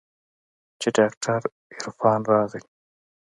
[0.79, 1.41] چې ډاکتر
[1.79, 2.61] عرفان راغى.